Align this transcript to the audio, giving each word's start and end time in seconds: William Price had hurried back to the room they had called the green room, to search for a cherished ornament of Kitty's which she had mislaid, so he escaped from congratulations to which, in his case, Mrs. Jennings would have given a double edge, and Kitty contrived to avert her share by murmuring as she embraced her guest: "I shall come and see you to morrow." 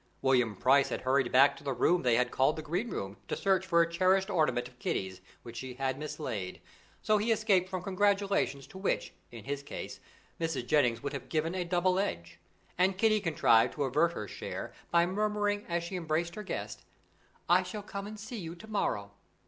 William 0.23 0.55
Price 0.55 0.89
had 0.89 1.01
hurried 1.01 1.31
back 1.31 1.55
to 1.55 1.63
the 1.63 1.73
room 1.75 2.01
they 2.01 2.15
had 2.15 2.31
called 2.31 2.55
the 2.55 2.63
green 2.63 2.89
room, 2.89 3.17
to 3.27 3.35
search 3.37 3.67
for 3.67 3.83
a 3.83 3.87
cherished 3.87 4.31
ornament 4.31 4.67
of 4.67 4.79
Kitty's 4.79 5.21
which 5.43 5.57
she 5.57 5.75
had 5.75 5.99
mislaid, 5.99 6.59
so 7.03 7.19
he 7.19 7.31
escaped 7.31 7.69
from 7.69 7.83
congratulations 7.83 8.65
to 8.65 8.79
which, 8.79 9.13
in 9.31 9.43
his 9.45 9.61
case, 9.61 9.99
Mrs. 10.39 10.65
Jennings 10.65 11.03
would 11.03 11.13
have 11.13 11.29
given 11.29 11.53
a 11.53 11.63
double 11.63 11.99
edge, 11.99 12.39
and 12.79 12.97
Kitty 12.97 13.21
contrived 13.21 13.75
to 13.75 13.83
avert 13.83 14.13
her 14.13 14.27
share 14.27 14.73
by 14.89 15.05
murmuring 15.05 15.67
as 15.69 15.83
she 15.83 15.95
embraced 15.95 16.33
her 16.33 16.41
guest: 16.41 16.83
"I 17.47 17.61
shall 17.61 17.83
come 17.83 18.07
and 18.07 18.19
see 18.19 18.39
you 18.39 18.55
to 18.55 18.67
morrow." 18.67 19.11